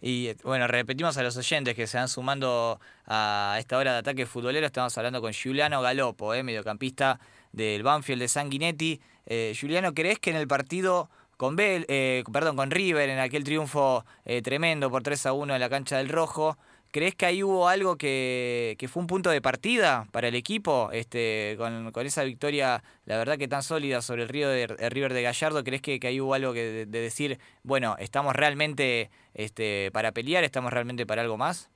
Y 0.00 0.32
bueno, 0.44 0.68
repetimos 0.68 1.16
a 1.18 1.24
los 1.24 1.36
oyentes 1.36 1.74
que 1.74 1.88
se 1.88 1.98
van 1.98 2.08
sumando 2.08 2.78
a 3.06 3.56
esta 3.58 3.76
hora 3.78 3.94
de 3.94 3.98
ataque 3.98 4.26
futbolero. 4.26 4.64
Estamos 4.64 4.96
hablando 4.96 5.20
con 5.20 5.32
Giuliano 5.32 5.82
Galopo, 5.82 6.34
eh, 6.34 6.44
mediocampista 6.44 7.18
del 7.52 7.82
Banfield 7.82 8.22
de 8.22 8.28
Sanguinetti. 8.28 9.00
Eh, 9.26 9.52
Giuliano, 9.54 9.94
¿crees 9.94 10.18
que 10.18 10.30
en 10.30 10.36
el 10.36 10.48
partido 10.48 11.10
con 11.36 11.54
Bel, 11.54 11.86
eh, 11.88 12.24
perdón, 12.32 12.56
con 12.56 12.70
River, 12.70 13.08
en 13.08 13.18
aquel 13.18 13.44
triunfo 13.44 14.04
eh, 14.24 14.42
tremendo 14.42 14.90
por 14.90 15.02
3 15.02 15.26
a 15.26 15.32
1 15.32 15.54
en 15.54 15.60
la 15.60 15.68
cancha 15.68 15.98
del 15.98 16.08
Rojo, 16.08 16.58
¿Crees 16.90 17.14
que 17.14 17.26
ahí 17.26 17.42
hubo 17.42 17.68
algo 17.68 17.96
que, 17.96 18.74
que, 18.78 18.88
fue 18.88 19.02
un 19.02 19.06
punto 19.06 19.28
de 19.28 19.42
partida 19.42 20.06
para 20.10 20.28
el 20.28 20.34
equipo? 20.34 20.88
Este, 20.90 21.54
con, 21.58 21.92
con, 21.92 22.06
esa 22.06 22.24
victoria, 22.24 22.82
la 23.04 23.18
verdad 23.18 23.36
que 23.36 23.46
tan 23.46 23.62
sólida 23.62 24.00
sobre 24.00 24.22
el 24.22 24.28
río 24.30 24.48
de 24.48 24.66
River 24.66 25.12
de 25.12 25.22
Gallardo, 25.22 25.62
¿crees 25.64 25.82
que, 25.82 26.00
que 26.00 26.06
ahí 26.06 26.18
hubo 26.18 26.32
algo 26.32 26.54
que 26.54 26.62
de, 26.62 26.86
de, 26.86 27.00
decir, 27.00 27.38
bueno, 27.62 27.96
estamos 27.98 28.34
realmente 28.34 29.10
este, 29.34 29.90
para 29.92 30.12
pelear, 30.12 30.44
estamos 30.44 30.72
realmente 30.72 31.04
para 31.04 31.20
algo 31.20 31.36
más? 31.36 31.70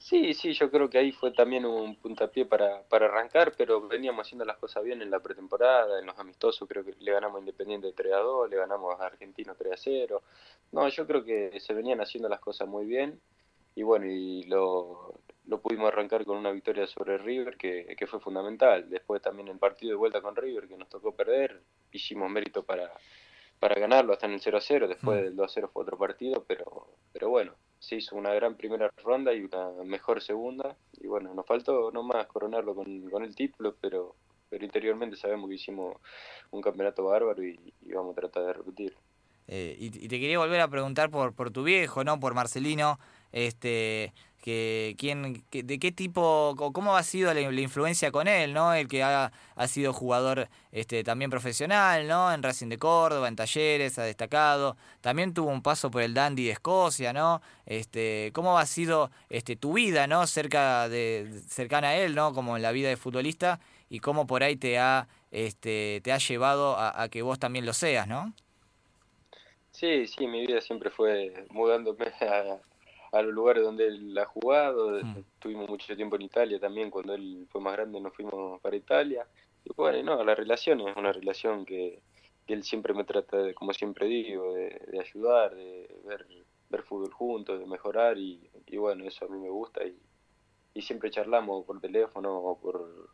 Sí, 0.00 0.32
sí, 0.32 0.54
yo 0.54 0.70
creo 0.70 0.88
que 0.88 0.96
ahí 0.96 1.12
fue 1.12 1.30
también 1.30 1.66
un 1.66 1.94
puntapié 1.94 2.46
para, 2.46 2.82
para 2.88 3.04
arrancar, 3.04 3.52
pero 3.56 3.86
veníamos 3.86 4.26
haciendo 4.26 4.46
las 4.46 4.56
cosas 4.56 4.82
bien 4.82 5.02
en 5.02 5.10
la 5.10 5.20
pretemporada, 5.20 6.00
en 6.00 6.06
los 6.06 6.18
amistosos, 6.18 6.66
creo 6.66 6.82
que 6.82 6.94
le 6.98 7.12
ganamos 7.12 7.36
a 7.36 7.40
Independiente 7.40 7.92
3 7.92 8.14
a 8.14 8.18
2, 8.18 8.48
le 8.48 8.56
ganamos 8.56 8.98
a 8.98 9.06
Argentino 9.06 9.54
3 9.54 9.72
a 9.74 9.76
0. 9.76 10.22
No, 10.72 10.88
yo 10.88 11.06
creo 11.06 11.22
que 11.22 11.60
se 11.60 11.74
venían 11.74 12.00
haciendo 12.00 12.30
las 12.30 12.40
cosas 12.40 12.66
muy 12.66 12.86
bien 12.86 13.20
y 13.74 13.82
bueno, 13.82 14.06
y 14.06 14.44
lo, 14.44 15.20
lo 15.46 15.60
pudimos 15.60 15.88
arrancar 15.88 16.24
con 16.24 16.38
una 16.38 16.50
victoria 16.50 16.86
sobre 16.86 17.18
River 17.18 17.58
que, 17.58 17.94
que, 17.94 18.06
fue 18.06 18.20
fundamental. 18.20 18.88
Después 18.88 19.20
también 19.20 19.48
el 19.48 19.58
partido 19.58 19.90
de 19.90 19.96
vuelta 19.96 20.22
con 20.22 20.34
River 20.34 20.66
que 20.66 20.78
nos 20.78 20.88
tocó 20.88 21.12
perder, 21.14 21.60
hicimos 21.92 22.30
mérito 22.30 22.62
para, 22.62 22.90
para 23.58 23.78
ganarlo 23.78 24.14
hasta 24.14 24.26
en 24.26 24.32
el 24.32 24.40
0 24.40 24.56
a 24.56 24.60
0, 24.62 24.88
después 24.88 25.22
del 25.22 25.36
2 25.36 25.44
a 25.44 25.52
0 25.52 25.70
fue 25.70 25.82
otro 25.82 25.98
partido, 25.98 26.42
pero, 26.48 26.88
pero 27.12 27.28
bueno, 27.28 27.52
se 27.80 27.96
hizo 27.96 28.14
una 28.14 28.32
gran 28.34 28.56
primera 28.56 28.92
ronda 29.02 29.32
y 29.34 29.40
una 29.40 29.70
mejor 29.84 30.22
segunda, 30.22 30.76
y 31.00 31.06
bueno, 31.06 31.34
nos 31.34 31.46
faltó 31.46 31.90
nomás 31.90 32.26
coronarlo 32.26 32.74
con, 32.74 33.10
con 33.10 33.24
el 33.24 33.34
título, 33.34 33.74
pero, 33.80 34.14
pero 34.48 34.64
interiormente 34.64 35.16
sabemos 35.16 35.48
que 35.48 35.56
hicimos 35.56 35.96
un 36.50 36.60
campeonato 36.60 37.04
bárbaro 37.04 37.42
y, 37.42 37.58
vamos 37.92 38.12
a 38.12 38.20
tratar 38.20 38.44
de 38.44 38.52
repetir. 38.52 38.94
Eh, 39.48 39.76
y, 39.80 39.86
y, 39.86 40.08
te 40.08 40.20
quería 40.20 40.38
volver 40.38 40.60
a 40.60 40.68
preguntar 40.68 41.10
por, 41.10 41.34
por 41.34 41.50
tu 41.50 41.64
viejo, 41.64 42.04
¿no? 42.04 42.20
Por 42.20 42.34
Marcelino 42.34 43.00
este 43.32 44.12
que 44.40 44.96
quién 44.98 45.44
de 45.50 45.78
qué 45.78 45.92
tipo 45.92 46.54
cómo 46.72 46.96
ha 46.96 47.02
sido 47.02 47.32
la, 47.34 47.40
la, 47.50 47.60
influencia 47.60 48.10
con 48.10 48.26
él 48.26 48.54
no 48.54 48.72
el 48.72 48.88
que 48.88 49.02
ha, 49.02 49.32
ha 49.54 49.68
sido 49.68 49.92
jugador 49.92 50.48
este 50.72 51.04
también 51.04 51.30
profesional 51.30 52.08
no 52.08 52.32
en 52.32 52.42
Racing 52.42 52.68
de 52.68 52.78
Córdoba 52.78 53.28
en 53.28 53.36
Talleres 53.36 53.98
ha 53.98 54.04
destacado. 54.04 54.76
También 55.00 55.34
tuvo 55.34 55.50
un 55.50 55.62
paso 55.62 55.90
por 55.90 56.02
el 56.02 56.14
Dandy 56.14 56.46
de 56.46 56.52
Escocia 56.52 57.12
no 57.12 57.42
este 57.66 58.30
cómo 58.34 58.58
ha 58.58 58.66
sido 58.66 59.10
este 59.28 59.56
tu 59.56 59.74
vida 59.74 60.06
no 60.06 60.26
cerca 60.26 60.88
de 60.88 61.42
cercana 61.46 61.88
a 61.88 61.96
él 61.96 62.14
no 62.14 62.32
como 62.32 62.56
en 62.56 62.62
la 62.62 62.72
vida 62.72 62.88
de 62.88 62.96
futbolista 62.96 63.60
y 63.90 64.00
cómo 64.00 64.26
por 64.26 64.42
ahí 64.42 64.56
te 64.56 64.78
ha 64.78 65.08
este 65.30 66.00
te 66.02 66.12
ha 66.12 66.18
llevado 66.18 66.76
a, 66.76 67.02
a 67.02 67.08
que 67.08 67.22
vos 67.22 67.38
también 67.38 67.66
lo 67.66 67.74
seas 67.74 68.08
no 68.08 68.32
Sí, 69.72 70.06
sí, 70.08 70.26
mi 70.26 70.46
vida 70.46 70.60
siempre 70.60 70.90
fue 70.90 71.46
mudándome 71.50 72.06
a, 72.20 72.58
a 73.12 73.22
los 73.22 73.32
lugares 73.32 73.62
donde 73.62 73.86
él 73.86 74.16
ha 74.18 74.26
jugado. 74.26 75.02
Mm. 75.02 75.24
Tuvimos 75.38 75.68
mucho 75.68 75.94
tiempo 75.96 76.16
en 76.16 76.22
Italia 76.22 76.58
también, 76.60 76.90
cuando 76.90 77.14
él 77.14 77.46
fue 77.50 77.60
más 77.60 77.74
grande 77.74 78.00
nos 78.00 78.14
fuimos 78.14 78.60
para 78.60 78.76
Italia. 78.76 79.26
Y 79.64 79.70
bueno, 79.76 80.16
no, 80.16 80.24
la 80.24 80.34
relación 80.34 80.80
es 80.80 80.96
una 80.96 81.12
relación 81.12 81.64
que, 81.64 82.00
que 82.46 82.54
él 82.54 82.62
siempre 82.62 82.94
me 82.94 83.04
trata, 83.04 83.36
de, 83.38 83.54
como 83.54 83.72
siempre 83.72 84.06
digo, 84.06 84.54
de, 84.54 84.80
de 84.90 85.00
ayudar, 85.00 85.54
de 85.54 85.88
ver, 86.04 86.26
ver 86.70 86.82
fútbol 86.82 87.12
juntos, 87.12 87.58
de 87.58 87.66
mejorar 87.66 88.16
y, 88.18 88.40
y 88.66 88.76
bueno, 88.76 89.04
eso 89.04 89.26
a 89.26 89.28
mí 89.28 89.38
me 89.38 89.50
gusta 89.50 89.84
y, 89.84 89.98
y 90.74 90.82
siempre 90.82 91.10
charlamos 91.10 91.64
por 91.66 91.80
teléfono 91.80 92.36
o 92.38 92.58
por, 92.58 93.10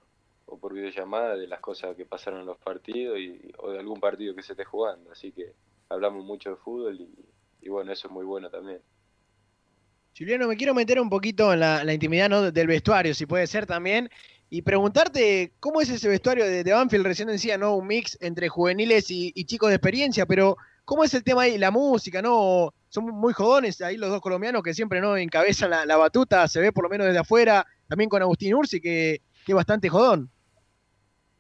o 0.47 0.59
por 0.59 0.73
videollamada 0.73 1.37
de 1.37 1.47
las 1.49 1.61
cosas 1.61 1.97
que 1.97 2.05
pasaron 2.05 2.41
en 2.41 2.47
los 2.47 2.59
partidos 2.59 3.19
y, 3.19 3.41
o 3.59 3.71
de 3.71 3.79
algún 3.79 3.99
partido 3.99 4.35
que 4.35 4.43
se 4.43 4.53
esté 4.53 4.65
jugando, 4.65 5.11
así 5.11 5.33
que 5.33 5.53
hablamos 5.89 6.25
mucho 6.25 6.51
de 6.51 6.57
fútbol 6.57 7.01
y, 7.01 7.15
y 7.63 7.69
bueno, 7.69 7.93
eso 7.93 8.09
es 8.09 8.13
muy 8.13 8.25
bueno 8.25 8.51
también. 8.51 8.81
Juliano, 10.19 10.49
me 10.49 10.57
quiero 10.57 10.73
meter 10.73 10.99
un 10.99 11.11
poquito 11.11 11.53
en 11.53 11.61
la, 11.61 11.93
intimidad 11.93 12.31
¿no? 12.31 12.51
del 12.51 12.67
vestuario, 12.67 13.15
si 13.15 13.27
puede 13.27 13.47
ser 13.47 13.67
también, 13.67 14.09
y 14.49 14.63
preguntarte 14.63 15.53
cómo 15.61 15.83
es 15.83 15.91
ese 15.91 16.09
vestuario 16.09 16.45
de, 16.47 16.65
de 16.65 16.73
Banfield. 16.73 17.05
Recién 17.05 17.29
decía, 17.29 17.59
¿no? 17.59 17.77
Un 17.77 17.87
mix 17.87 18.17
entre 18.23 18.49
juveniles 18.49 19.11
y, 19.11 19.33
chicos 19.45 19.69
de 19.69 19.75
experiencia, 19.75 20.25
pero 20.25 20.57
¿cómo 20.87 21.05
es 21.05 21.13
el 21.13 21.23
tema 21.23 21.43
ahí? 21.43 21.59
La 21.59 21.71
música, 21.71 22.23
¿no? 22.23 22.73
Son 22.89 23.05
muy 23.05 23.35
jodones 23.35 23.83
ahí 23.83 23.99
los 23.99 24.09
dos 24.09 24.23
colombianos 24.23 24.63
que 24.63 24.73
siempre 24.73 25.03
no 25.03 25.19
encabezan 25.19 25.71
la, 25.71 25.97
batuta, 25.99 26.49
se 26.49 26.61
ve 26.61 26.73
por 26.73 26.85
lo 26.85 26.91
menos 26.91 27.07
desde 27.07 27.19
afuera, 27.19 27.67
también 27.87 28.09
con 28.09 28.23
Agustín 28.23 28.55
Ursi, 28.55 28.81
que, 28.81 29.21
que 29.45 29.53
es 29.53 29.57
bastante 29.57 29.91
jodón. 29.91 30.31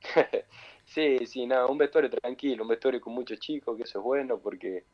sí, 0.85 1.25
sí, 1.25 1.47
nada, 1.47 1.66
un 1.66 1.78
vestuario 1.78 2.11
tranquilo, 2.11 2.62
un 2.64 2.68
vestuario 2.68 3.00
con 3.00 3.14
muchos 3.14 3.40
chicos, 3.40 3.75
que 3.76 3.85
eso 3.85 4.00
es 4.00 4.04
bueno 4.04 4.38
porque 4.38 4.85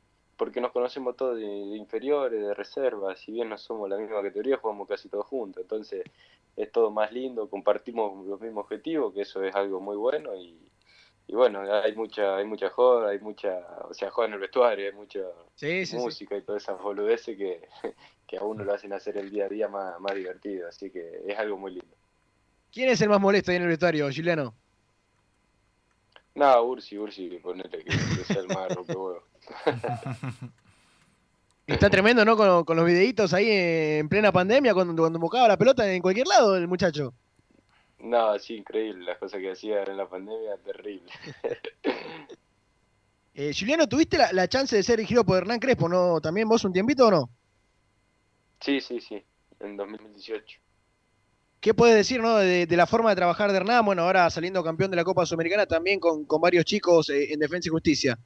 porque 0.42 0.60
nos 0.60 0.72
conocemos 0.72 1.16
todos 1.16 1.36
de, 1.36 1.46
inferiores, 1.46 2.42
de 2.42 2.52
reservas, 2.52 3.20
si 3.20 3.30
bien 3.30 3.48
no 3.48 3.56
somos 3.56 3.88
la 3.88 3.96
misma 3.96 4.16
categoría, 4.16 4.56
jugamos 4.56 4.88
casi 4.88 5.08
todos 5.08 5.24
juntos, 5.26 5.62
entonces 5.62 6.02
es 6.56 6.72
todo 6.72 6.90
más 6.90 7.12
lindo, 7.12 7.48
compartimos 7.48 8.26
los 8.26 8.40
mismos 8.40 8.64
objetivos, 8.64 9.14
que 9.14 9.20
eso 9.20 9.40
es 9.44 9.54
algo 9.54 9.80
muy 9.80 9.96
bueno 9.96 10.34
y, 10.34 10.58
bueno, 11.28 11.60
hay 11.60 11.94
mucha 11.94 12.38
hay 12.38 12.44
mucha 12.44 12.70
joda, 12.70 13.10
hay 13.10 13.20
mucha, 13.20 13.56
o 13.88 13.94
sea, 13.94 14.10
joda 14.10 14.26
en 14.26 14.32
el 14.32 14.40
vestuario, 14.40 14.86
hay 14.86 14.92
mucha 14.92 15.20
música 15.92 16.36
y 16.36 16.42
todas 16.42 16.64
esas 16.64 16.82
boludeces 16.82 17.38
que, 17.38 17.68
que 18.26 18.36
a 18.36 18.42
uno 18.42 18.64
lo 18.64 18.74
hacen 18.74 18.92
hacer 18.92 19.18
el 19.18 19.30
día 19.30 19.44
a 19.44 19.48
día 19.48 19.68
más, 19.68 20.00
más 20.00 20.16
divertido, 20.16 20.66
así 20.66 20.90
que 20.90 21.22
es 21.24 21.38
algo 21.38 21.56
muy 21.56 21.74
lindo. 21.74 21.96
¿Quién 22.72 22.88
es 22.88 23.00
el 23.00 23.10
más 23.10 23.20
molesto 23.20 23.52
ahí 23.52 23.58
en 23.58 23.62
el 23.62 23.68
vestuario, 23.68 24.08
Juliano? 24.12 24.52
No, 26.34 26.62
Ursi, 26.64 26.98
Ursi, 26.98 27.28
ponete 27.40 27.78
que, 27.78 27.84
que 27.84 28.24
sea 28.24 28.40
el 28.40 28.48
más 28.48 28.68
rompehuevo. 28.74 29.31
Está 31.66 31.88
tremendo, 31.88 32.24
¿no? 32.24 32.36
Con, 32.64 32.76
los 32.76 32.86
videitos 32.86 33.32
ahí 33.32 33.48
en 33.48 34.08
plena 34.08 34.32
pandemia, 34.32 34.74
cuando, 34.74 35.00
cuando 35.00 35.18
buscaba 35.18 35.48
la 35.48 35.56
pelota 35.56 35.90
en 35.90 36.02
cualquier 36.02 36.26
lado, 36.26 36.56
el 36.56 36.66
muchacho. 36.68 37.14
No, 38.02 38.36
sí, 38.38 38.56
increíble. 38.56 39.04
Las 39.04 39.18
cosas 39.18 39.40
que 39.40 39.52
hacía 39.52 39.84
en 39.84 39.96
la 39.96 40.08
pandemia, 40.08 40.56
terrible. 40.64 41.10
eh, 43.34 43.52
Juliano, 43.56 43.88
¿tuviste 43.88 44.18
la, 44.32 44.48
chance 44.48 44.74
de 44.74 44.82
ser 44.82 44.98
elegido 44.98 45.24
por 45.24 45.38
Hernán 45.38 45.60
Crespo, 45.60 45.88
no? 45.88 46.20
¿También 46.20 46.48
vos 46.48 46.64
un 46.64 46.72
tiempito 46.72 47.06
o 47.06 47.10
no? 47.10 47.30
Sí, 48.60 48.80
sí, 48.80 49.00
sí, 49.00 49.24
en 49.60 49.76
2018. 49.76 50.58
¿Qué 51.60 51.74
puedes 51.74 51.94
decir 51.94 52.20
¿no? 52.20 52.38
de, 52.38 52.66
la 52.70 52.88
forma 52.88 53.10
de 53.10 53.16
trabajar 53.16 53.52
de 53.52 53.58
Hernán? 53.58 53.84
Bueno, 53.84 54.02
ahora 54.02 54.28
saliendo 54.30 54.64
campeón 54.64 54.90
de 54.90 54.96
la 54.96 55.04
Copa 55.04 55.24
Sudamericana 55.24 55.64
también 55.64 56.00
con, 56.00 56.26
varios 56.40 56.64
chicos 56.64 57.08
eh, 57.08 57.32
en 57.32 57.38
Defensa 57.38 57.68
y 57.68 57.70
Justicia. 57.70 58.18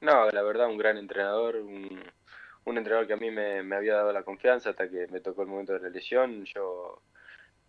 No, 0.00 0.30
la 0.30 0.42
verdad, 0.42 0.68
un 0.68 0.76
gran 0.76 0.98
entrenador, 0.98 1.56
un, 1.56 2.02
entrenador 2.66 3.06
que 3.06 3.14
a 3.14 3.16
mí 3.16 3.30
me, 3.30 3.74
había 3.74 3.94
dado 3.94 4.12
la 4.12 4.22
confianza 4.22 4.70
hasta 4.70 4.88
que 4.90 5.06
me 5.08 5.20
tocó 5.20 5.42
el 5.42 5.48
momento 5.48 5.72
de 5.72 5.80
la 5.80 5.88
lesión. 5.88 6.44
Yo 6.44 7.02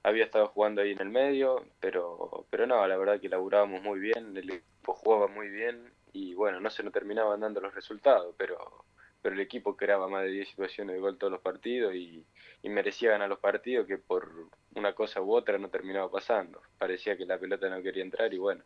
había 0.04 0.26
estado 0.26 0.48
jugando 0.48 0.82
ahí 0.82 0.92
en 0.92 1.02
el 1.02 1.10
medio, 1.10 1.66
pero, 1.80 2.46
pero 2.50 2.68
no, 2.68 2.86
la 2.88 2.98
verdad 2.98 3.20
que 3.20 3.30
laburábamos 3.30 3.82
muy 3.82 4.00
bien, 4.00 4.36
el 4.38 4.50
equipo 4.50 4.94
jugaba 4.94 5.28
muy 5.28 5.50
bien 5.50 5.94
y 6.14 6.34
bueno, 6.34 6.60
no 6.60 6.70
se 6.70 6.84
nos 6.84 6.94
terminaban 6.94 7.40
dando 7.40 7.62
los 7.62 7.74
resultados, 7.74 8.36
pero, 8.38 8.86
pero 9.22 9.36
el 9.36 9.42
equipo 9.42 9.76
creaba 9.78 10.08
más 10.08 10.24
de 10.24 10.30
10 10.30 10.50
situaciones 10.50 10.96
de 10.96 11.02
gol 11.02 11.18
todos 11.18 11.32
los 11.32 11.42
partidos 11.42 11.96
y, 11.96 12.26
y 12.62 12.70
merecía 12.70 13.12
ganar 13.12 13.30
los 13.30 13.40
partidos 13.40 13.88
que 13.88 13.98
por 13.98 14.50
una 14.76 14.94
cosa 14.94 15.22
u 15.22 15.34
otra 15.34 15.58
no 15.58 15.70
terminaba 15.70 16.12
pasando. 16.12 16.62
Parecía 16.78 17.18
que 17.18 17.26
la 17.26 17.40
pelota 17.40 17.70
no 17.70 17.82
quería 17.82 18.04
entrar 18.04 18.34
y 18.34 18.38
bueno, 18.38 18.64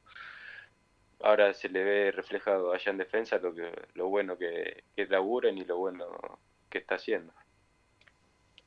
ahora 1.23 1.53
se 1.53 1.69
le 1.69 1.83
ve 1.83 2.11
reflejado 2.11 2.73
allá 2.73 2.91
en 2.91 2.97
defensa 2.97 3.37
lo 3.37 3.53
que 3.53 3.71
lo 3.95 4.07
bueno 4.09 4.37
que, 4.37 4.83
que 4.95 5.05
laburen 5.05 5.57
y 5.57 5.65
lo 5.65 5.77
bueno 5.77 6.05
que 6.69 6.79
está 6.79 6.95
haciendo. 6.95 7.33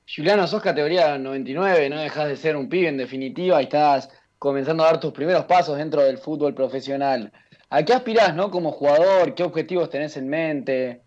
Juliano, 0.07 0.47
sos 0.47 0.63
categoría 0.63 1.17
99, 1.19 1.89
no 1.89 2.01
dejas 2.01 2.29
de 2.29 2.37
ser 2.37 2.57
un 2.57 2.69
pibe 2.69 2.89
en 2.89 2.99
definitiva 2.99 3.61
y 3.61 3.65
estás 3.65 4.11
comenzando 4.39 4.85
a 4.85 4.87
dar 4.87 5.01
tus 5.01 5.13
primeros 5.13 5.47
pasos 5.47 5.79
dentro 5.79 6.03
del 6.03 6.19
fútbol 6.19 6.55
profesional. 6.55 7.33
¿A 7.71 7.83
qué 7.85 7.95
aspirás, 7.95 8.35
no, 8.35 8.51
como 8.51 8.73
jugador? 8.73 9.35
¿Qué 9.35 9.43
objetivos 9.43 9.89
tenés 9.89 10.17
en 10.19 10.29
mente? 10.29 11.01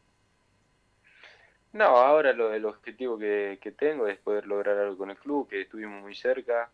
No, 1.74 1.86
ahora 1.86 2.34
lo, 2.34 2.51
el 2.51 2.66
objetivo 2.66 3.20
que, 3.20 3.60
que 3.62 3.72
tengo 3.72 4.08
es 4.08 4.18
poder 4.18 4.48
lograr 4.48 4.77
algo 4.80 4.98
con 4.98 5.12
el 5.12 5.18
club, 5.18 5.48
que 5.48 5.62
estuvimos 5.62 6.01
muy 6.01 6.16
cerca, 6.16 6.72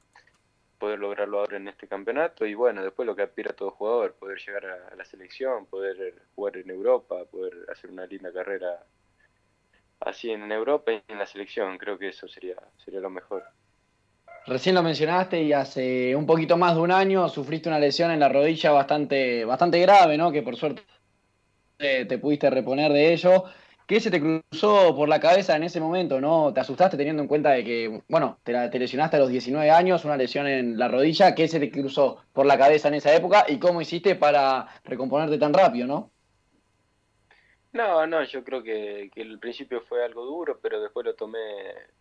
poder 0.83 0.99
lograrlo 0.99 1.39
ahora 1.39 1.55
en 1.55 1.69
este 1.69 1.87
campeonato 1.87 2.45
y 2.45 2.55
bueno, 2.55 2.83
después 2.83 3.05
lo 3.05 3.15
que 3.15 3.21
aspira 3.21 3.53
todo 3.53 3.71
jugador, 3.71 4.15
poder 4.15 4.37
llegar 4.37 4.65
a, 4.65 4.93
la 4.97 5.05
selección, 5.05 5.65
poder 5.65 6.13
jugar 6.35 6.57
en 6.57 6.69
Europa, 6.71 7.23
poder 7.31 7.53
hacer 7.71 7.89
una 7.89 8.05
linda 8.05 8.33
carrera 8.33 8.83
así 10.01 10.31
en 10.31 10.51
Europa 10.51 10.91
y 10.91 11.01
en 11.07 11.19
la 11.19 11.25
selección, 11.25 11.77
creo 11.77 11.97
que 11.97 12.09
eso 12.09 12.27
sería, 12.27 12.57
sería 12.83 12.99
lo 12.99 13.09
mejor. 13.09 13.45
Recién 14.45 14.75
lo 14.75 14.83
mencionaste 14.83 15.41
y 15.41 15.53
hace 15.53 16.17
un 16.17 16.25
poquito 16.25 16.57
más 16.57 16.75
de 16.75 16.81
un 16.81 16.91
año 16.91 17.29
sufriste 17.29 17.69
una 17.69 17.79
lesión 17.79 18.11
en 18.11 18.19
la 18.19 18.27
rodilla 18.27 18.73
bastante, 18.73 19.45
bastante 19.45 19.79
grave, 19.79 20.17
¿no? 20.17 20.33
Que 20.33 20.41
por 20.41 20.57
suerte 20.57 20.83
te 21.77 22.17
pudiste 22.17 22.49
reponer 22.49 22.91
de 22.91 23.13
ello. 23.13 23.45
¿Qué 23.85 23.99
se 23.99 24.09
te 24.09 24.21
cruzó 24.21 24.95
por 24.95 25.09
la 25.09 25.19
cabeza 25.19 25.55
en 25.57 25.63
ese 25.63 25.81
momento? 25.81 26.21
¿No? 26.21 26.53
¿Te 26.53 26.61
asustaste 26.61 26.95
teniendo 26.95 27.21
en 27.21 27.27
cuenta 27.27 27.51
de 27.51 27.65
que, 27.65 28.01
bueno, 28.07 28.39
te, 28.43 28.79
lesionaste 28.79 29.17
a 29.17 29.19
los 29.19 29.29
19 29.29 29.69
años, 29.71 30.05
una 30.05 30.15
lesión 30.15 30.47
en 30.47 30.77
la 30.77 30.87
rodilla? 30.87 31.35
¿Qué 31.35 31.47
se 31.49 31.59
te 31.59 31.69
cruzó 31.69 32.23
por 32.31 32.45
la 32.45 32.57
cabeza 32.57 32.87
en 32.87 32.93
esa 32.93 33.13
época 33.13 33.45
y 33.47 33.59
cómo 33.59 33.81
hiciste 33.81 34.15
para 34.15 34.67
recomponerte 34.85 35.37
tan 35.37 35.53
rápido, 35.53 35.87
no? 35.87 36.11
No, 37.73 38.05
no, 38.07 38.23
yo 38.23 38.43
creo 38.43 38.63
que, 38.63 39.09
que 39.13 39.21
el 39.21 39.39
principio 39.39 39.81
fue 39.81 40.05
algo 40.05 40.23
duro, 40.25 40.59
pero 40.61 40.79
después 40.79 41.05
lo 41.05 41.15
tomé, 41.15 41.39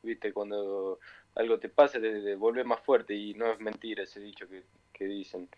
viste, 0.03 0.33
cuando 0.33 1.01
algo 1.35 1.59
te 1.59 1.71
pasa, 1.71 1.99
te, 1.99 2.21
te 2.21 2.35
volvés 2.37 2.67
más 2.67 2.81
fuerte 2.81 3.15
y 3.15 3.35
no 3.35 3.51
es 3.51 3.59
mentira 3.59 4.03
ese 4.03 4.21
dicho 4.21 4.47
que, 4.49 4.65
que 4.93 5.07
dicen 5.07 5.49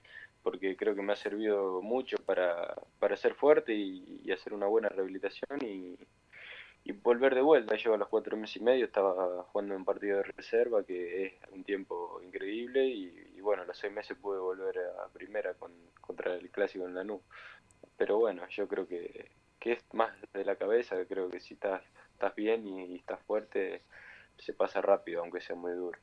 porque 0.45 0.77
creo 0.77 0.95
que 0.95 1.03
me 1.03 1.15
ha 1.15 1.17
servido 1.17 1.81
mucho 1.81 2.19
para, 2.19 2.77
para 3.01 3.17
ser 3.17 3.35
fuerte 3.35 3.75
y, 3.75 4.31
hacer 4.31 4.53
una 4.53 4.67
buena 4.67 4.89
rehabilitación 4.91 5.59
y, 5.63 5.99
volver 7.03 7.35
de 7.35 7.41
vuelta. 7.41 7.77
Yo 7.77 7.95
a 7.95 7.97
los 7.97 8.09
cuatro 8.09 8.37
meses 8.37 8.57
y 8.57 8.61
medio 8.61 8.85
estaba 8.85 9.43
jugando 9.45 9.75
un 9.75 9.87
partido 9.87 10.19
de 10.19 10.25
reserva, 10.25 10.85
que 10.85 11.27
es 11.27 11.33
un 11.51 11.65
tiempo 11.65 12.21
increíble, 12.23 12.87
y, 12.87 13.41
bueno, 13.41 13.63
a 13.63 13.67
los 13.67 13.79
seis 13.79 13.93
meses 13.93 14.19
pude 14.19 14.39
volver 14.39 14.79
a 14.79 15.09
primera 15.09 15.55
con, 15.55 15.73
contra 16.01 16.35
el 16.35 16.51
clásico 16.51 16.87
en 16.87 16.95
la 16.95 17.05
NU. 17.05 17.23
Pero 17.97 18.19
bueno, 18.19 18.47
yo 18.51 18.69
creo 18.69 18.87
que, 18.87 19.31
que 19.59 19.73
es 19.73 19.85
más 19.95 20.13
de 20.35 20.45
la 20.45 20.57
cabeza, 20.57 20.97
creo 21.07 21.31
que 21.31 21.41
si 21.41 21.55
estás, 21.55 21.83
estás 22.13 22.35
bien 22.35 22.67
y 22.67 22.97
estás 22.97 23.21
fuerte, 23.23 23.83
se 24.37 24.53
pasa 24.53 24.83
rápido, 24.83 25.23
aunque 25.23 25.41
sea 25.41 25.57
muy 25.57 25.73
duro. 25.73 25.99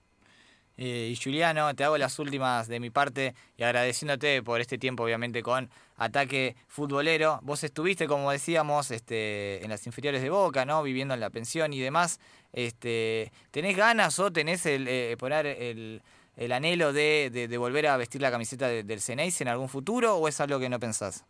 Eh, 0.77 1.09
y 1.11 1.15
Juliano, 1.15 1.73
te 1.75 1.83
hago 1.83 1.97
las 1.97 2.17
últimas 2.19 2.67
de 2.67 2.79
mi 2.79 2.89
parte 2.89 3.35
y 3.57 3.63
agradeciéndote 3.63 4.41
por 4.41 4.61
este 4.61 4.77
tiempo, 4.77 5.03
obviamente, 5.03 5.43
con 5.43 5.69
Ataque 5.97 6.55
Futbolero. 6.67 7.39
Vos 7.43 7.63
estuviste, 7.63 8.07
como 8.07 8.31
decíamos, 8.31 8.91
este, 8.91 9.63
en 9.63 9.69
las 9.69 9.85
inferiores 9.85 10.21
de 10.21 10.29
Boca, 10.29 10.65
¿no? 10.65 10.81
Viviendo 10.81 11.13
en 11.13 11.19
la 11.19 11.29
pensión 11.29 11.73
y 11.73 11.79
demás. 11.79 12.19
Este, 12.53 13.31
¿Tenés 13.51 13.77
ganas 13.77 14.17
o 14.19 14.31
tenés 14.31 14.65
el, 14.65 14.87
eh, 14.87 15.15
poner 15.19 15.45
el, 15.45 16.01
el 16.35 16.51
anhelo 16.51 16.93
de, 16.93 17.29
de, 17.31 17.57
volver 17.57 17.87
a 17.87 17.97
vestir 17.97 18.21
la 18.21 18.31
camiseta 18.31 18.67
del 18.67 19.01
Ceneice 19.01 19.43
en 19.43 19.49
algún 19.49 19.69
futuro 19.69 20.15
o 20.15 20.27
es 20.27 20.41
algo 20.41 20.59
que 20.59 20.69
no 20.69 20.79
pensás? 20.79 21.25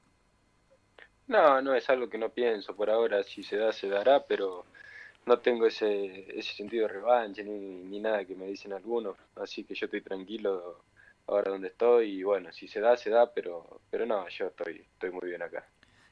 No, 1.27 1.61
no 1.61 1.75
es 1.75 1.89
algo 1.89 2.09
que 2.09 2.17
no 2.17 2.29
pienso 2.29 2.75
por 2.75 2.89
ahora. 2.89 3.23
Si 3.23 3.43
se 3.43 3.57
da, 3.57 3.71
se 3.71 3.87
dará, 3.87 4.23
pero 4.25 4.65
no 5.25 5.39
tengo 5.39 5.67
ese, 5.67 6.37
ese 6.37 6.53
sentido 6.53 6.87
de 6.87 6.93
revancha 6.93 7.43
ni, 7.43 7.59
ni 7.59 7.99
nada 7.99 8.25
que 8.25 8.35
me 8.35 8.47
dicen 8.47 8.73
algunos, 8.73 9.15
así 9.35 9.63
que 9.63 9.75
yo 9.75 9.85
estoy 9.85 10.01
tranquilo 10.01 10.83
ahora 11.27 11.51
donde 11.51 11.69
estoy 11.69 12.19
y 12.19 12.23
bueno, 12.23 12.51
si 12.51 12.67
se 12.67 12.79
da, 12.79 12.97
se 12.97 13.09
da, 13.09 13.31
pero, 13.31 13.81
pero 13.89 14.05
no, 14.05 14.27
yo 14.29 14.47
estoy, 14.47 14.85
estoy 14.93 15.11
muy 15.11 15.29
bien 15.29 15.41
acá. 15.41 15.65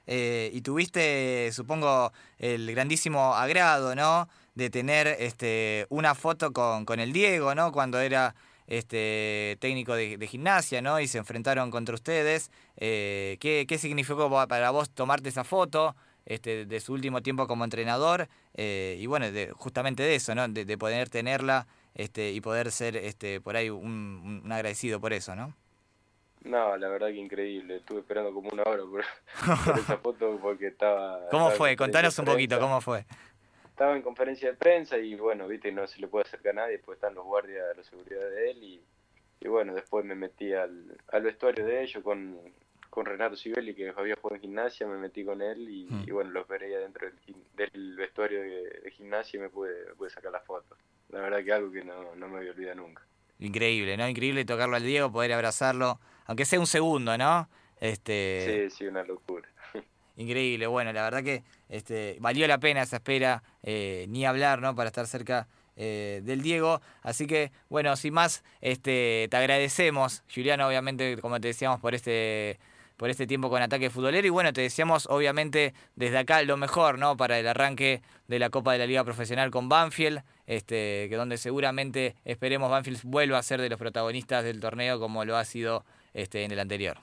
Eh, 0.07 0.49
y 0.53 0.61
tuviste, 0.61 1.51
supongo, 1.51 2.11
el 2.39 2.71
grandísimo 2.71 3.35
agrado, 3.35 3.93
¿no? 3.95 4.27
De 4.55 4.69
tener 4.69 5.07
este, 5.07 5.85
una 5.89 6.15
foto 6.15 6.51
con, 6.51 6.85
con 6.85 6.99
el 6.99 7.13
Diego, 7.13 7.53
¿no? 7.53 7.71
Cuando 7.71 7.99
era 7.99 8.33
este, 8.65 9.57
técnico 9.59 9.93
de, 9.93 10.25
gimnasia, 10.25 10.81
¿no? 10.81 10.99
Y 10.99 11.07
se 11.07 11.19
enfrentaron 11.19 11.69
contra 11.69 11.93
ustedes. 11.93 12.49
Eh, 12.77 13.37
¿qué, 13.39 13.65
¿Qué 13.67 13.77
significó 13.77 14.29
para 14.47 14.71
vos 14.71 14.89
tomarte 14.89 15.29
esa 15.29 15.43
foto? 15.43 15.95
este, 16.29 16.65
de 16.65 16.79
su 16.79 16.93
último 16.93 17.21
tiempo 17.21 17.47
como 17.47 17.65
entrenador 17.65 18.29
eh, 18.55 18.97
y 18.99 19.05
bueno, 19.05 19.31
de, 19.31 19.51
justamente 19.51 20.03
de 20.03 20.15
eso, 20.15 20.35
¿no? 20.35 20.47
De, 20.47 20.77
poder 20.77 21.09
tenerla 21.09 21.67
este, 21.95 22.31
y 22.31 22.41
poder 22.41 22.71
ser 22.71 22.95
este, 22.95 23.41
por 23.41 23.55
ahí 23.55 23.69
un, 23.69 24.43
agradecido 24.51 24.99
por 24.99 25.13
eso, 25.13 25.35
¿no? 25.35 25.55
No, 26.43 26.77
la 26.77 26.87
verdad 26.87 27.07
que 27.07 27.15
increíble. 27.15 27.77
Estuve 27.77 27.99
esperando 27.99 28.33
como 28.33 28.49
una 28.49 28.63
hora 28.63 28.83
por, 28.83 29.01
esa 29.79 29.97
foto 29.97 30.39
porque 30.41 30.67
estaba... 30.67 31.27
¿Cómo 31.29 31.51
fue? 31.51 31.75
Contanos 31.75 32.17
un 32.19 32.25
poquito, 32.25 32.59
¿cómo 32.59 32.79
fue? 32.81 33.05
estaba 33.79 33.95
en 33.95 34.01
conferencia 34.01 34.49
de 34.49 34.57
prensa 34.57 34.97
y 34.97 35.15
bueno, 35.15 35.47
viste, 35.47 35.71
no 35.71 35.87
se 35.87 36.01
le 36.01 36.09
puede 36.09 36.25
acercar 36.25 36.51
a 36.51 36.55
nadie, 36.63 36.73
después 36.73 36.97
están 36.97 37.15
los 37.15 37.23
guardias 37.23 37.65
de 37.69 37.75
la 37.75 37.83
seguridad 37.83 38.29
de 38.29 38.51
él 38.51 38.61
y, 38.61 38.81
y 39.39 39.47
bueno, 39.47 39.73
después 39.73 40.03
me 40.03 40.15
metí 40.15 40.51
al, 40.51 40.97
al 41.07 41.21
vestuario 41.21 41.65
de 41.65 41.83
ellos 41.83 42.03
con, 42.03 42.37
con 42.89 43.05
Renato 43.05 43.35
Sibeli, 43.35 43.73
que 43.75 43.89
había 43.95 44.15
jugado 44.15 44.35
en 44.35 44.41
gimnasia, 44.41 44.87
me 44.87 44.97
metí 44.97 45.23
con 45.23 45.41
él 45.41 45.69
y, 45.69 45.85
Mm. 45.85 46.03
y 46.07 46.11
bueno, 46.11 46.31
los 46.31 46.47
veré 46.47 46.67
dentro 46.69 47.07
del, 47.07 47.35
del 47.71 47.95
vestuario 47.95 48.41
de, 48.41 48.81
de 48.83 48.91
gimnasia 48.91 49.37
y 49.37 49.41
me 49.41 49.49
pude, 49.49 49.93
pude 49.97 50.09
sacar 50.09 50.31
la 50.31 50.41
foto. 50.41 50.75
La 51.09 51.21
verdad 51.21 51.43
que 51.43 51.51
algo 51.53 51.71
que 51.71 51.83
no, 51.83 52.15
no 52.15 52.27
me 52.27 52.37
voy 52.39 52.47
a 52.47 52.51
olvidar 52.51 52.75
nunca. 52.75 53.03
Increíble, 53.39 53.95
¿no? 53.97 54.07
Increíble 54.07 54.43
tocarlo 54.45 54.75
al 54.75 54.83
Diego, 54.83 55.11
poder 55.11 55.33
abrazarlo, 55.33 55.99
aunque 56.25 56.45
sea 56.45 56.59
un 56.59 56.67
segundo, 56.67 57.17
¿no? 57.17 57.47
Este, 57.79 58.67
Sí, 58.69 58.77
sí, 58.77 58.85
una 58.87 59.03
locura. 59.03 59.47
Increíble, 60.17 60.67
bueno, 60.67 60.91
la 60.91 61.03
verdad 61.03 61.23
que 61.23 61.43
este, 61.69 62.17
valió 62.19 62.45
la 62.47 62.57
pena 62.59 62.81
esa 62.81 62.97
espera, 62.97 63.41
eh, 63.63 64.05
ni 64.09 64.25
hablar, 64.25 64.59
¿no? 64.61 64.75
Para 64.75 64.87
estar 64.87 65.07
cerca 65.07 65.47
eh, 65.77 66.19
del 66.23 66.41
Diego. 66.41 66.81
Así 67.01 67.25
que, 67.25 67.51
bueno, 67.69 67.95
sin 67.95 68.13
más, 68.13 68.43
este, 68.59 69.27
te 69.31 69.37
agradecemos, 69.37 70.23
Juliano, 70.33 70.67
obviamente, 70.67 71.17
como 71.21 71.39
te 71.39 71.47
decíamos, 71.47 71.79
por 71.79 71.95
este, 71.95 72.59
por 72.99 73.09
este 73.09 73.25
tiempo 73.25 73.49
con 73.49 73.61
Ataque 73.61 73.89
Futbolero. 73.89 74.27
Y 74.27 74.29
bueno, 74.29 74.51
te 74.51 74.59
deseamos, 74.59 75.07
obviamente, 75.09 75.73
desde 75.95 76.17
acá 76.17 76.43
lo 76.43 76.57
mejor, 76.57 76.99
¿no? 76.99 77.15
Para 77.15 77.39
el 77.39 77.47
arranque 77.47 78.01
de 78.27 78.39
la 78.39 78.49
Copa 78.49 78.73
de 78.73 78.79
la 78.79 78.87
Liga 78.87 79.05
Profesional 79.05 79.51
con 79.51 79.69
Banfield, 79.69 80.21
este, 80.47 81.07
que 81.07 81.15
donde 81.15 81.37
seguramente 81.37 82.17
esperemos 82.25 82.69
Banfield 82.69 82.99
vuelva 83.05 83.37
a 83.37 83.43
ser 83.43 83.61
de 83.61 83.69
los 83.69 83.79
protagonistas 83.79 84.43
del 84.43 84.59
torneo 84.59 84.99
como 84.99 85.23
lo 85.23 85.37
ha 85.37 85.45
sido 85.45 85.85
este, 86.13 86.43
en 86.43 86.51
el 86.51 86.59
anterior. 86.59 86.97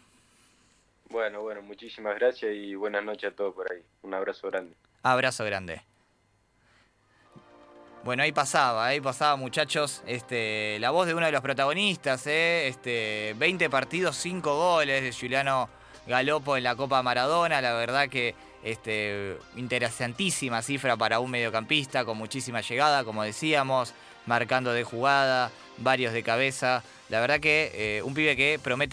Bueno, 1.09 1.41
bueno, 1.41 1.63
muchísimas 1.63 2.15
gracias 2.17 2.53
y 2.55 2.75
buenas 2.75 3.03
noches 3.03 3.33
a 3.33 3.35
todos 3.35 3.55
por 3.55 3.73
ahí. 3.73 3.81
Un 4.03 4.13
abrazo 4.13 4.49
grande. 4.49 4.75
Abrazo 5.03 5.47
grande. 5.47 5.81
Bueno, 8.05 8.23
ahí 8.23 8.33
pasaba, 8.33 8.85
ahí 8.87 9.01
pasaba, 9.01 9.37
muchachos, 9.37 10.03
este, 10.07 10.79
la 10.79 10.91
voz 10.91 11.07
de 11.07 11.15
uno 11.15 11.25
de 11.25 11.33
los 11.33 11.41
protagonistas, 11.41 12.27
¿eh? 12.27 12.69
este, 12.69 13.35
20 13.39 13.71
partidos, 13.71 14.15
5 14.17 14.57
goles 14.57 15.03
de 15.03 15.13
Juliano 15.19 15.71
Galopo 16.07 16.57
en 16.57 16.65
la 16.65 16.77
Copa 16.77 17.03
Maradona, 17.03 17.61
la 17.61 17.73
verdad 17.73 18.09
que 18.09 18.35
este, 18.63 19.39
interesantísima 19.57 20.63
cifra 20.63 20.97
para 20.97 21.21
un 21.21 21.31
mediocampista, 21.31 22.05
con 22.05 22.19
muchísima 22.19 22.61
llegada, 22.61 23.05
como 23.05 23.23
decíamos, 23.23 23.95
marcando 24.27 24.73
de 24.73 24.85
jugada, 24.85 25.51
varios 25.79 26.13
de 26.13 26.23
cabeza, 26.23 26.83
la 27.09 27.21
verdad 27.21 27.41
que 27.41 27.71
eh, 27.75 28.03
un 28.03 28.15
pibe 28.15 28.37
que 28.37 28.59
promete 28.63 28.85